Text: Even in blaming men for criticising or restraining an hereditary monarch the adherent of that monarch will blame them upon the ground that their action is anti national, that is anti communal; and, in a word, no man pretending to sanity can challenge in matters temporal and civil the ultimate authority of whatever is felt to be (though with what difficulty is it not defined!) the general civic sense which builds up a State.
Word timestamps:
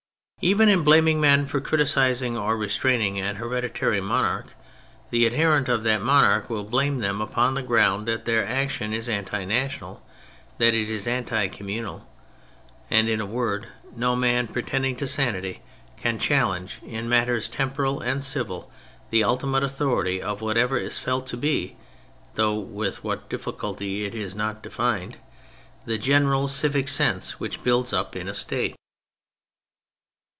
Even 0.43 0.69
in 0.69 0.83
blaming 0.83 1.21
men 1.21 1.45
for 1.45 1.61
criticising 1.61 2.35
or 2.35 2.57
restraining 2.57 3.19
an 3.19 3.35
hereditary 3.35 4.01
monarch 4.01 4.47
the 5.11 5.27
adherent 5.27 5.69
of 5.69 5.83
that 5.83 6.01
monarch 6.01 6.49
will 6.49 6.63
blame 6.63 6.97
them 6.97 7.21
upon 7.21 7.53
the 7.53 7.61
ground 7.61 8.07
that 8.07 8.25
their 8.25 8.43
action 8.43 8.91
is 8.91 9.07
anti 9.07 9.45
national, 9.45 10.03
that 10.57 10.73
is 10.73 11.05
anti 11.05 11.47
communal; 11.47 12.09
and, 12.89 13.07
in 13.07 13.21
a 13.21 13.25
word, 13.27 13.67
no 13.95 14.15
man 14.15 14.47
pretending 14.47 14.95
to 14.95 15.05
sanity 15.05 15.61
can 15.95 16.17
challenge 16.17 16.79
in 16.81 17.07
matters 17.07 17.47
temporal 17.47 17.99
and 17.99 18.23
civil 18.23 18.71
the 19.11 19.23
ultimate 19.23 19.61
authority 19.63 20.19
of 20.19 20.41
whatever 20.41 20.75
is 20.75 20.97
felt 20.97 21.27
to 21.27 21.37
be 21.37 21.75
(though 22.33 22.55
with 22.57 23.03
what 23.03 23.29
difficulty 23.29 24.05
is 24.05 24.33
it 24.33 24.37
not 24.39 24.63
defined!) 24.63 25.17
the 25.85 25.99
general 25.99 26.47
civic 26.47 26.87
sense 26.87 27.39
which 27.39 27.61
builds 27.63 27.93
up 27.93 28.15
a 28.15 28.33
State. 28.33 28.75